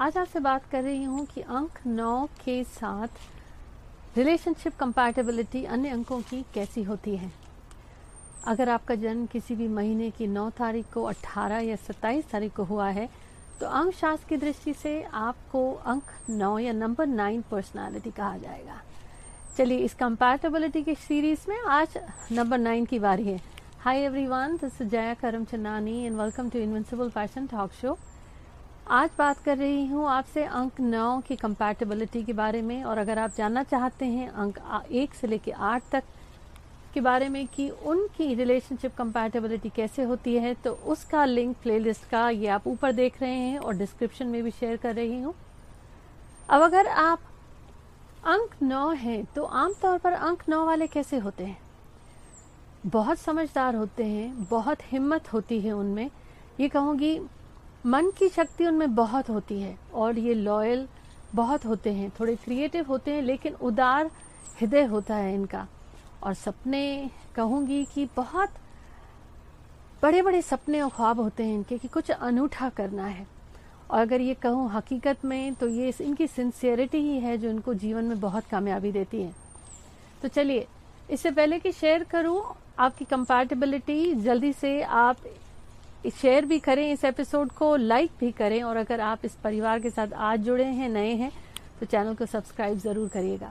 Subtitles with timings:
[0.00, 6.20] आज आपसे बात कर रही हूँ कि अंक नौ के साथ रिलेशनशिप कंपैटिबिलिटी अन्य अंकों
[6.20, 7.30] की कैसी होती है?
[8.46, 12.64] अगर आपका जन्म किसी भी महीने की नौ तारीख को 18 या 27 तारीख को
[12.64, 13.08] हुआ है
[13.60, 18.80] तो अंक शास्त्र की दृष्टि से आपको अंक नौ या नंबर नाइन पर्सनालिटी कहा जाएगा।
[19.56, 21.98] चलिए, इस कंपैटिबिलिटी की सीरीज़ में आज
[22.32, 23.40] नंबर नाइन की बारी है।
[23.80, 27.98] हाय everyone this Jaya Karam Channani and welcome to invincible fashion talk show
[28.90, 33.18] आज बात कर रही हूँ आपसे अंक नौ की कंपैटिबिलिटी के बारे में, और अगर
[33.18, 34.58] आप जानना चाहते हैं अंक
[34.92, 36.04] एक से लेकर आठ तक
[36.94, 42.28] के बारे में कि उनकी रिलेशनशिप कंपैटिबिलिटी कैसे होती है तो उसका लिंक प्लेलिस्ट का
[42.30, 45.34] ये आप ऊपर देख रहे हैं और डिस्क्रिप्शन में भी शेयर कर रही हूँ।
[46.48, 47.20] अब अगर आप
[48.26, 51.58] अंक नौ है तो आमतौर पर अंक नौ वाले कैसे होते हैं?
[52.86, 56.08] बहुत समझदार होते हैं, बहुत हिम्मत होती है उनमें।
[56.60, 57.20] ये कहूँगी
[57.84, 60.86] मन की शक्ति उनमें बहुत होती है और ये लॉयल
[61.34, 64.10] बहुत होते हैं, थोड़े क्रिएटिव होते हैं, लेकिन उदार
[64.60, 65.66] हृदय होता है इनका।
[66.22, 68.48] और सपने, कहूँगी कि बहुत
[70.02, 73.26] बड़े बड़े सपने और ख्वाब होते हैं इनके कि कुछ अनूठा करना है।
[73.90, 78.04] और अगर ये कहूँ हकीकत में तो ये इनकी सिंसियरिटी ही है जो इनको जीवन
[78.04, 79.34] में बहुत कामयाबी देती है।
[80.22, 80.66] तो चलिए,
[81.10, 82.42] इससे पहले कि शेयर करूँ,
[82.78, 85.16] आपकी कंपैटिबिलिटी जल्दी से आप
[86.10, 89.90] शेयर भी करें इस एपिसोड को लाइक भी करें, और अगर आप इस परिवार के
[89.90, 91.32] साथ आज जुड़े हैं, नए हैं
[91.80, 93.50] तो चैनल को सब्सक्राइब ज़रूर करिएगा।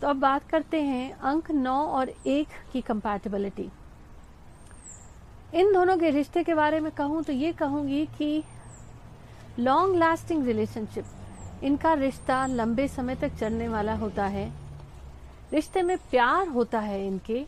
[0.00, 3.68] तो अब बात करते हैं अंक नौ और एक की कंपैटिबिलिटी
[5.54, 8.42] इन दोनों के रिश्ते के बारे में कहूँ तो ये कहूँगी कि
[9.58, 14.50] लॉन्ग लास्टिंग रिलेशनशिप इनका रिश्ता लंबे समय तक चलने वाला होता है।
[15.52, 17.44] रिश्ते में प्यार होता है इनके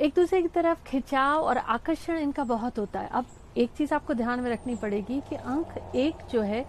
[0.00, 3.26] एक दूसरे की तरफ़ खिंचाव और आकर्षण इनका बहुत होता है। अब
[3.56, 6.66] एक चीज़ आपको ध्यान में रखनी पड़ेगी कि अंक एक जो है,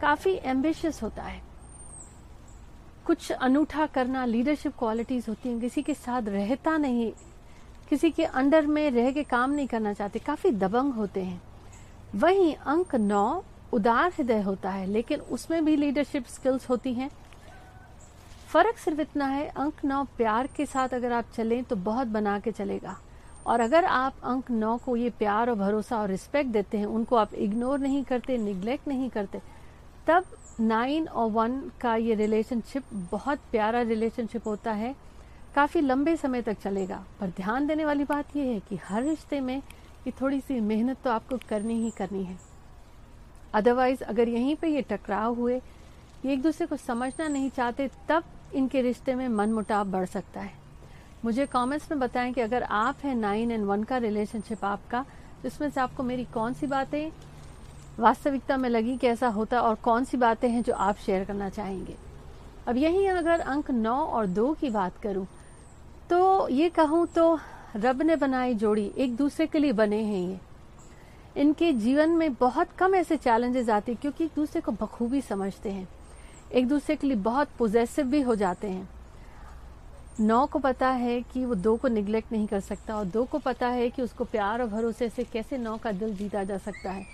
[0.00, 1.42] काफ़ी एम्बिशियस होता है।
[3.06, 7.12] कुछ अनूठा करना लीडरशिप क्वालिटीज होती हैं, किसी के साथ रहता नहीं,
[7.90, 11.42] किसी के अंडर में रह के काम नहीं करना चाहते, काफ़ी दबंग होते हैं।
[12.14, 17.10] वहीं अंक नौ उदार हृदय होता है, लेकिन उसमें भी लीडरशिप स्किल्स होती हैं।
[18.56, 22.38] फ़र्क सिर्फ़ इतना है, अंक नौ प्यार के साथ अगर आप चलें तो बहुत बना
[22.40, 22.96] के चलेगा।
[23.46, 27.16] और अगर आप अंक नौ को ये प्यार और भरोसा और रिस्पेक्ट देते हैं, उनको
[27.16, 29.40] आप इग्नोर नहीं करते निग्लेक्ट नहीं करते,
[30.06, 30.24] तब
[30.60, 34.94] नाइन और वन का ये रिलेशनशिप बहुत प्यारा रिलेशनशिप होता है।
[35.54, 39.40] काफ़ी लंबे समय तक चलेगा। पर ध्यान देने वाली बात यह है कि हर रिश्ते
[39.40, 42.38] में ये थोड़ी सी मेहनत तो आपको करनी ही करनी है।
[43.54, 45.60] अदरवाइज़ अगर यहीं पे ये टकराव हुए,
[46.24, 48.24] ये एक दूसरे को समझना नहीं चाहते, तब
[48.54, 50.52] इनके रिश्ते में मन मुटाव बढ़ सकता है।
[51.24, 55.04] मुझे कमेंट्स में बताएँ कि अगर आप हैं नाइन एंड वन का रिलेशनशिप आपका
[55.42, 57.10] तो इसमें से आपको मेरी कौन सी बातें
[57.98, 61.48] वास्तविकता में लगी कि ऐसा होता और कौन सी बातें हैं जो आप शेयर करना
[61.48, 61.96] चाहेंगे।
[62.66, 65.26] अब यही अगर अंक नौ और दो की बात करूँ
[66.10, 67.38] तो ये कहूँ तो
[67.76, 70.38] रब ने बनाई जोड़ी एक दूसरे के लिए बने हैं ये।
[71.36, 75.88] इनके जीवन में बहुत कम ऐसे चैलेंजेस आते क्योंकि एक दूसरे को बखूबी समझते हैं।
[76.52, 78.88] एक दूसरे के लिए बहुत पोजेसिव भी हो जाते हैं।
[80.20, 83.38] नौ को पता है कि वो दो को निग्लेक्ट नहीं कर सकता और दो को
[83.38, 86.90] पता है कि उसको प्यार और भरोसे से कैसे नौ का दिल जीता जा सकता
[86.90, 87.06] है।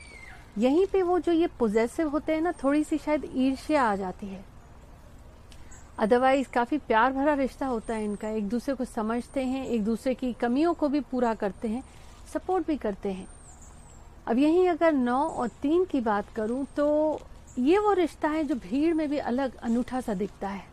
[0.58, 4.26] यहीं पे वो जो ये पोजेसिव होते हैं ना थोड़ी सी शायद ईर्ष्या आ जाती
[4.26, 4.44] है।
[5.98, 10.14] अदरवाइज़ काफ़ी प्यार भरा रिश्ता होता है इनका। एक दूसरे को समझते हैं, एक दूसरे
[10.14, 11.82] की कमियों को भी पूरा करते हैं
[12.34, 13.26] सपोर्ट भी करते हैं।
[14.26, 17.20] अब यहीं अगर नौ और तीन की बात करूँ तो
[17.58, 20.64] ये वो रिश्ता है जो भीड़ में भी अलग अनूठा सा दिखता है।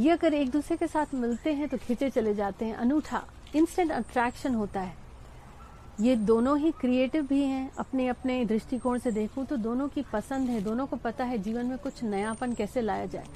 [0.00, 3.22] ये अगर एक दूसरे के साथ मिलते हैं तो खींचे चले जाते हैं। अनूठा
[3.56, 4.96] इंस्टेंट अट्रैक्शन होता है।
[6.00, 10.48] ये दोनों ही क्रिएटिव भी हैं। अपने अपने दृष्टिकोण से देखूँ तो दोनों की पसंद
[10.48, 13.26] है। दोनों को पता है जीवन में कुछ नयापन कैसे लाया जाए।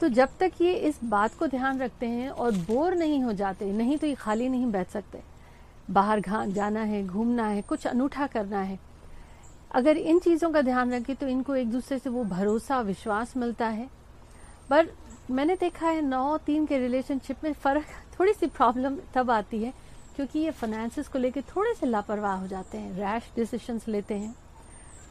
[0.00, 3.72] तो जब तक ये इस बात को ध्यान रखते हैं और बोर नहीं हो जाते,
[3.72, 5.22] नहीं तो ये खाली नहीं बैठ सकते।
[5.90, 8.78] बाहर जाना है, घूमना है, कुछ अनूठा करना है।
[9.76, 13.66] अगर इन चीज़ों का ध्यान रखें तो इनको एक दूसरे से वो भरोसा, विश्वास मिलता
[13.68, 13.88] है।
[14.70, 14.88] पर
[15.30, 17.86] मैंने देखा है नौ तीन के रिलेशनशिप में फ़र्क
[18.18, 19.72] थोड़ी सी प्रॉब्लम तब आती है,
[20.16, 24.34] क्योंकि ये फाइनेंसिस को लेकर थोड़े से लापरवाह हो जाते हैं रैश डिसीशंस लेते हैं।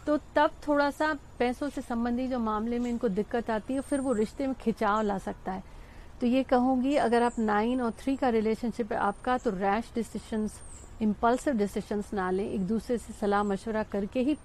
[0.08, 4.02] तो तब थोड़ा सा पैसों से संबंधी जो मामले में इनको दिक्कत आती है, फिर
[4.02, 5.64] वो रिश्ते में खिंचाव ला सकता है।
[6.22, 10.60] तो ये कहूँगी, अगर आप नाइन और थ्री का रिलेशनशिप है आपका तो रैश डिसीशंस
[11.02, 14.38] इम्पल्सिव डिसीशंस ना लें, एक दूसरे से सलाह मशवरा करके ही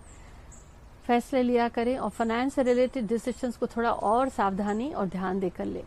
[1.11, 5.65] फैसले लिया करें और फाइनेंस से रिलेटेड डिसीशंस को थोड़ा और सावधानी और ध्यान देकर
[5.65, 5.83] लें।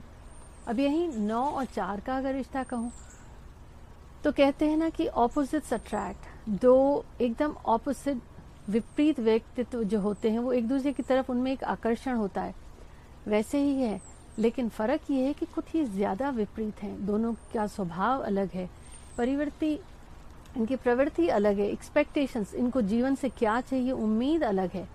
[0.67, 2.91] अब यही नौ और चार का अगर रिश्ता कहूँ
[4.23, 8.21] तो कहते हैं ना कि ऑपोजिट्स अट्रैक्ट दो एकदम ऑपोजिट
[8.69, 12.53] विपरीत व्यक्तित्व जो होते हैं, वो एक दूसरे की तरफ़ उनमें एक आकर्षण होता है।
[13.27, 13.99] वैसे ही है,
[14.39, 18.69] लेकिन फ़र्क ये है कि कुछ ही ज़्यादा विपरीत हैं। दोनों का स्वभाव अलग है,
[19.17, 19.73] परिवर्ती,
[20.57, 24.87] इनकी प्रवृत्ति अलग है एक्सपेक्टेशंस इनको जीवन से क्या चाहिए, उम्मीद अलग है।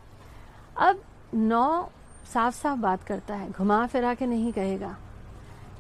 [0.79, 1.01] अब
[1.35, 1.89] नौ
[2.33, 4.97] साफ़ साफ़ बात करता है, घुमा फिरा के नहीं कहेगा।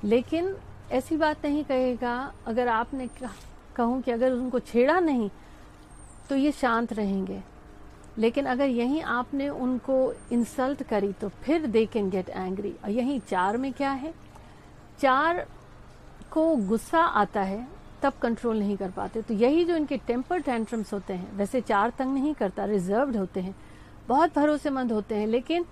[0.04, 0.54] लेकिन
[0.92, 3.08] ऐसी बात नहीं कहेगा, अगर आपने
[3.76, 5.30] कहूँ कि अगर उनको छेड़ा नहीं
[6.28, 7.42] तो ये शांत रहेंगे।
[8.18, 13.20] लेकिन अगर यहीं आपने उनको इंसल्ट करी तो फिर दे कैन गेट एंग्री और यहीं
[13.20, 14.12] चार में क्या है?
[15.00, 15.46] चार
[16.30, 17.66] को गुस्सा आता है,
[18.02, 21.90] तब कंट्रोल नहीं कर पाते। तो यही जो इनके टेम्पर टेंट्रम्स होते हैं, वैसे चार
[21.90, 23.54] तंग नहीं करता रिजर्व्ड होते हैं।
[24.08, 25.64] बहुत भरोसेमंद होते हैं, लेकिन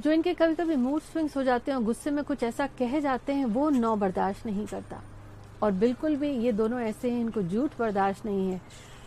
[0.00, 2.98] जो इनके कभी कभी मूड स्विंग्स हो जाते हैं और गुस्से में कुछ ऐसा कह
[3.00, 5.00] जाते हैं, वो नौ बर्दाश्त नहीं करता।
[5.62, 8.60] और बिल्कुल भी ये दोनों ऐसे हैं, इनको झूठ बर्दाश्त नहीं है।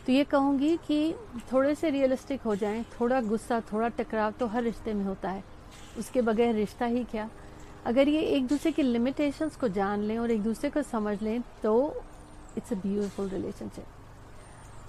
[0.06, 1.14] तो ये कहूँगी कि
[1.54, 5.44] थोड़े से रियलिस्टिक हो जाएँ, थोड़ा गुस्सा, थोड़ा टकराव तो हर रिश्ते में होता है।
[5.98, 7.30] उसके बगैर रिश्ता ही क्या?
[7.86, 11.42] अगर ये एक दूसरे की लिमिटेशंस को जान लें और एक दूसरे को समझ लें
[11.64, 11.74] तो
[12.58, 13.86] इट्स अ ब्यूटीफुल रिलेशनशिप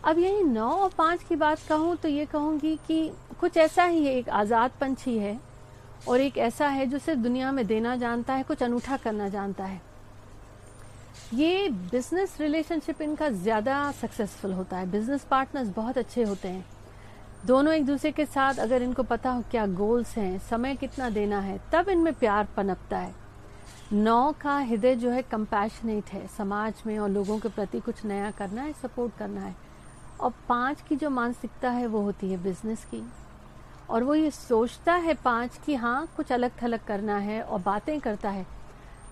[0.05, 3.11] अब यही नौ और पाँच की बात कहूँ तो ये कहूँगी कि
[3.43, 5.39] कुछ ऐसा ही है एक आज़ाद पंछी है
[6.09, 9.65] और एक ऐसा है जो सिर्फ़ दुनिया में देना जानता है, कुछ अनूठा करना जानता
[9.65, 9.81] है।
[11.35, 16.65] ये बिज़नेस रिलेशनशिप इनका ज़्यादा सक्सेसफुल होता है। बिज़नेस पार्टनर्स बहुत अच्छे होते हैं।
[17.47, 21.41] दोनों एक दूसरे के साथ अगर इनको पता हो क्या गोल्स हैं, समय कितना देना
[21.41, 23.15] है, तब इनमें प्यार पनपता है।
[23.93, 28.31] नौ का हृदय जो है कंपैशनेट है। समाज में और लोगों के प्रति कुछ नया
[28.31, 29.55] करना है सपोर्ट करना है।
[30.21, 33.03] और पाँच की जो मानसिकता है, वो होती है बिज़नेस की।
[33.91, 37.99] और वो ये सोचता है पाँच की हाँ कुछ अलग थलग करना है और बातें
[38.01, 38.47] करता है।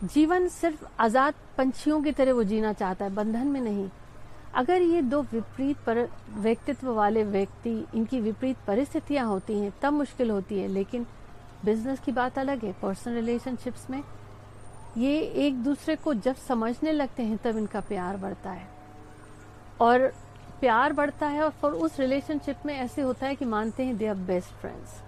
[0.04, 3.88] जीवन सिर्फ़ आज़ाद पंछियों की तरह वो जीना चाहता है, बंधन में नहीं।
[4.54, 5.98] अगर ये दो विपरीत पर
[6.30, 11.06] व्यक्तित्व वाले व्यक्ति, इनकी विपरीत परिस्थितियाँ होती हैं, तब मुश्किल होती है, लेकिन
[11.64, 14.02] बिज़नेस की बात अलग है, पर्सनल रिलेशनशिप्स में।
[14.98, 18.68] ये एक दूसरे को जब समझने लगते हैं, तब इनका प्यार बढ़ता है।
[19.80, 20.12] और
[20.60, 24.06] प्यार बढ़ता है और फिर उस रिलेशनशिप में ऐसे होता है कि मानते हैं दे
[24.06, 25.00] आर बेस्ट फ्रेंड्स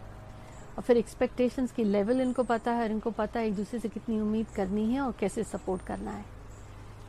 [0.76, 3.88] और फिर एक्सपेक्टेशंस की लेवल इनको पता है और इनको पता है एक दूसरे से
[3.88, 6.24] कितनी उम्मीद करनी है और कैसे सपोर्ट करना है.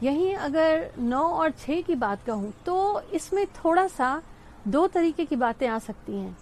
[0.03, 4.21] यहीं अगर नौ और छह की बात कहूँ तो इसमें थोड़ा सा
[4.67, 6.37] दो तरीके की बातें आ सकती हैं.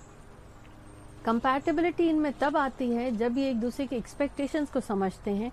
[1.25, 5.51] कंपैटिबिलिटी इनमें तब आती है जब ये एक दूसरे के एक्सपेक्टेशंस को समझते हैं,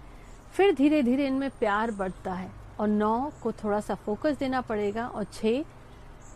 [0.53, 2.51] फिर धीरे धीरे इनमें प्यार बढ़ता है
[2.81, 5.65] और नौ को थोड़ा सा फोकस देना पड़ेगा और छह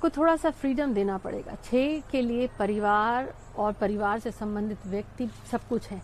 [0.02, 5.28] को थोड़ा सा फ्रीडम देना पड़ेगा। छह के लिए परिवार और परिवार से संबंधित व्यक्ति
[5.50, 6.00] सब कुछ है।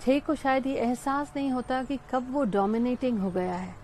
[0.00, 3.74] छह को शायद ये एहसास नहीं होता कि कब वो डोमिनेटिंग हो गया है।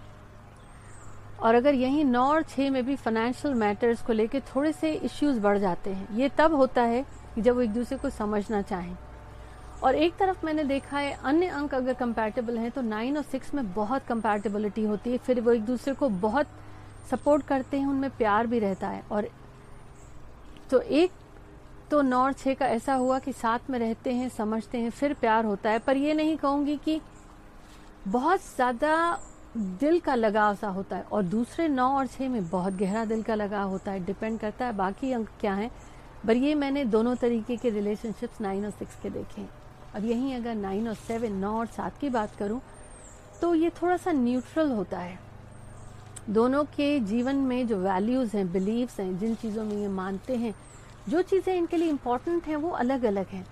[1.42, 5.40] और अगर यही नौ और छह में भी फाइनेंशियल मैटर्स को लेकर थोड़े से इश्यूज़
[5.40, 7.02] बढ़ जाते हैं, ये तब होता है
[7.34, 8.96] कि जब वो एक दूसरे को समझना चाहें।
[9.82, 13.54] और एक तरफ़ मैंने देखा है, अन्य अंक अगर कंपैटिबल हैं तो नाइन और सिक्स
[13.54, 16.46] में बहुत कंपैटिबिलिटी होती है, फिर वो एक दूसरे को बहुत
[17.10, 19.28] सपोर्ट करते हैं, उनमें प्यार भी रहता है। और
[20.70, 21.10] तो एक
[21.90, 25.14] तो नौ और छह का ऐसा हुआ कि साथ में रहते हैं, समझते हैं, फिर
[25.14, 27.00] प्यार होता है। पर ये नहीं कहूँगी कि
[28.08, 29.18] बहुत ज़्यादा
[29.56, 33.22] दिल का लगाव सा होता है और दूसरे नौ और छह में बहुत गहरा दिल
[33.22, 35.70] का लगाव होता है, डिपेंड करता है बाकी अंक क्या है।
[36.26, 39.48] पर ये मैंने दोनों तरीके के रिलेशनशिप्स नाइन और सिक्स के देखे हैं।
[39.94, 42.60] अब यहीं अगर नाइन और सेवन, नौ और सात की बात करूँ
[43.40, 45.18] तो ये थोड़ा सा न्यूट्रल होता है।
[46.28, 50.54] दोनों के जीवन में जो वैल्यूज़ हैं बिलीव्स हैं, जिन चीज़ों में ये मानते हैं,
[51.08, 53.46] जो चीज़ें इनके लिए इम्पोर्टेंट हैं, वो अलग अलग हैं।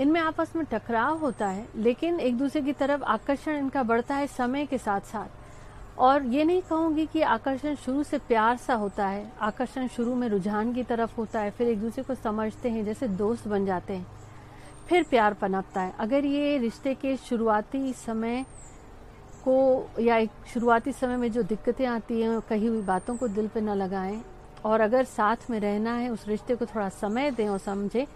[0.00, 4.26] इनमें आपस में टकराव होता है, लेकिन एक दूसरे की तरफ़ आकर्षण इनका बढ़ता है
[4.26, 9.06] समय के साथ साथ और ये नहीं कहूँगी कि आकर्षण शुरू से प्यार सा होता
[9.06, 12.84] है, आकर्षण शुरू में रुझान की तरफ़ होता है, फिर एक दूसरे को समझते हैं,
[12.84, 14.06] जैसे दोस्त बन जाते हैं,
[14.88, 18.44] फिर प्यार पनपता है। अगर ये रिश्ते के शुरुआती समय
[19.48, 23.48] को या एक शुरुआती समय में जो दिक्कतें आती हैं, कही हुई बातों को दिल
[23.48, 24.24] पे न लगाएँ।
[24.64, 28.06] और अगर साथ में रहना है, उस रिश्ते को थोड़ा समय दें और समझें,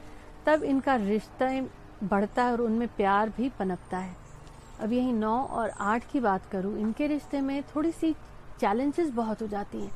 [0.47, 1.63] तब इनका रिश्ता
[2.07, 4.17] बढ़ता है और उनमें प्यार भी पनपता है।
[4.81, 8.13] अब यही नौ और आठ की बात करूँ, इनके रिश्ते में थोड़ी सी
[8.61, 9.93] चैलेंजेस बहुत हो जाती हैं।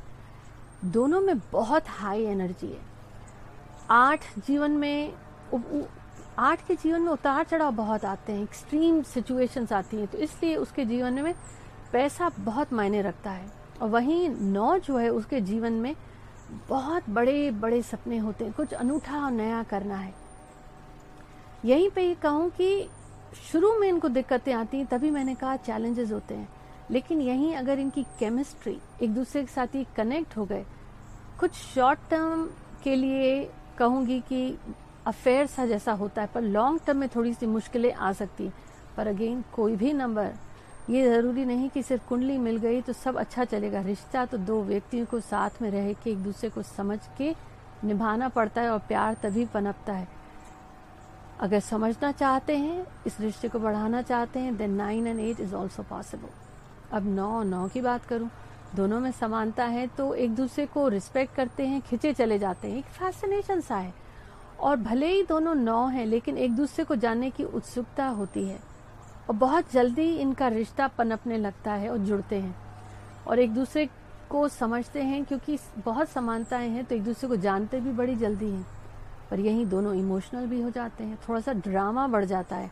[0.85, 2.81] दोनों में बहुत हाई एनर्जी है।
[3.91, 5.13] आठ जीवन में
[6.39, 10.57] आठ के जीवन में उतार चढ़ाव बहुत आते हैं एक्सट्रीम सिचुएशंस आती हैं तो इसलिए
[10.57, 11.35] उसके जीवन में
[11.93, 13.47] पैसा बहुत मायने रखता है।
[13.83, 15.95] और वहीं नौ जो है, उसके जीवन में
[16.69, 20.15] बहुत बड़े बड़े सपने होते हैं। कुछ अनूठा और नया करना है।
[21.65, 22.89] यहीं पे ये कहूँ कि
[23.53, 26.49] शुरू में इनको दिक्कतें आती हैं, तभी मैंने कहा चैलेंजेस होते हैं।
[26.91, 30.65] लेकिन यहीं अगर इनकी केमिस्ट्री एक दूसरे के साथ ही कनेक्ट हो गए,
[31.41, 32.49] कुछ शॉर्ट टर्म
[32.85, 33.43] के लिए
[33.79, 34.59] कहूँगी कि
[35.09, 38.51] अफेयर सा जैसा होता है, पर लॉन्ग टर्म में थोड़ी सी मुश्किलें आ सकती
[38.97, 40.33] पर अगेन कोई भी नंबर
[40.91, 44.63] ये ज़रूरी नहीं कि सिर्फ़ कुंडली मिल गई तो सब अच्छा चलेगा। रिश्ता तो दो
[44.63, 47.35] व्यक्तियों को साथ में रह के, एक दूसरे को समझ के
[47.85, 50.09] निभाना पड़ता है और प्यार तभी पनपता है।
[51.41, 55.55] अगर समझना चाहते हैं, इस रिश्ते को बढ़ाना चाहते हैं then nine and eight is
[55.55, 56.29] also possible
[56.93, 58.31] अब नौ और नौ की बात करूँ,
[58.77, 62.79] दोनों में समानता है तो एक दूसरे को रिस्पेक्ट करते हैं, खिंचे चले जाते हैं।
[62.79, 63.93] एक फैसिनेशन सा है।
[64.59, 68.59] और भले ही दोनों नौ हैं, लेकिन एक दूसरे को जानने की उत्सुकता होती है।
[69.31, 72.55] और बहुत जल्दी इनका रिश्ता पनपने लगता है और जुड़ते हैं।
[73.27, 73.89] और एक दूसरे
[74.31, 78.51] को समझते हैं, क्योंकि बहुत समानताएँ हैं तो एक दूसरे को जानते भी बड़ी जल्दी
[78.51, 78.67] हैं।
[79.31, 82.71] पर यही दोनों इमोशनल भी हो जाते हैं। थोड़ा सा ड्रामा बढ़ जाता है।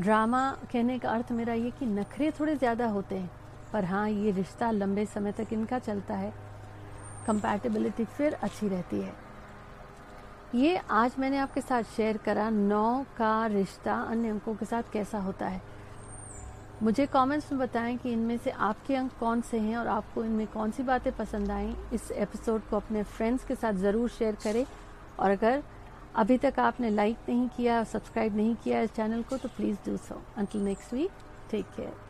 [0.00, 3.30] ड्रामा कहने का अर्थ मेरा ये कि नखरे थोड़े ज़्यादा होते हैं।
[3.72, 6.32] पर हाँ ये रिश्ता लंबे समय तक इनका चलता है।
[7.26, 9.25] कंपैटिबिलिटी फिर अच्छी रहती है।
[10.54, 15.18] ये आज मैंने आपके साथ शेयर करा, नौ का रिश्ता अन्य अंकों के साथ कैसा
[15.18, 15.60] होता है।
[16.82, 20.46] मुझे कमेंट्स में बताएँ कि इनमें से आपके अंक कौन से हैं और आपको इनमें
[20.46, 24.64] कौन सी बातें पसंद आई। इस एपिसोड को अपने फ्रेंड्स के साथ ज़रूर शेयर करें।
[25.20, 25.62] और अगर
[26.16, 29.96] अभी तक आपने लाइक नहीं किया सब्सक्राइब नहीं किया इस चैनल को तो please do
[29.98, 31.10] so until next week
[31.50, 32.05] take care